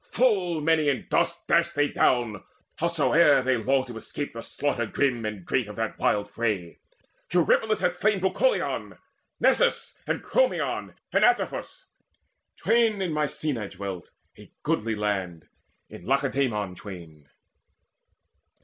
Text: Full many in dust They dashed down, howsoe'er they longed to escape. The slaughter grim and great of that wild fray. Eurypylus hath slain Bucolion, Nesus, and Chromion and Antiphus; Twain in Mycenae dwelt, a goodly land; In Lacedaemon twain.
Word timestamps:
Full 0.09 0.61
many 0.61 0.89
in 0.89 1.05
dust 1.11 1.47
They 1.47 1.57
dashed 1.87 1.93
down, 1.93 2.43
howsoe'er 2.79 3.43
they 3.43 3.55
longed 3.57 3.85
to 3.85 3.97
escape. 3.97 4.33
The 4.33 4.41
slaughter 4.41 4.87
grim 4.87 5.23
and 5.27 5.45
great 5.45 5.67
of 5.67 5.75
that 5.75 5.99
wild 5.99 6.27
fray. 6.27 6.79
Eurypylus 7.31 7.81
hath 7.81 7.97
slain 7.97 8.19
Bucolion, 8.19 8.97
Nesus, 9.39 9.95
and 10.07 10.23
Chromion 10.23 10.95
and 11.13 11.23
Antiphus; 11.23 11.85
Twain 12.57 12.99
in 12.99 13.13
Mycenae 13.13 13.67
dwelt, 13.69 14.09
a 14.39 14.51
goodly 14.63 14.95
land; 14.95 15.47
In 15.87 16.03
Lacedaemon 16.07 16.73
twain. 16.73 17.29